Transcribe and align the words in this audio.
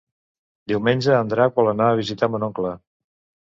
Diumenge 0.73 1.13
en 1.19 1.29
Drac 1.35 1.61
vol 1.61 1.71
anar 1.75 1.91
a 1.93 2.01
visitar 2.01 2.33
mon 2.37 2.49
oncle. 2.51 2.75